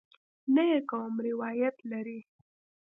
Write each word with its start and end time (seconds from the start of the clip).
نه 0.53 0.63
یې 0.69 0.79
کوم 0.89 1.13
روایت 1.27 1.75
لرې. 1.91 2.19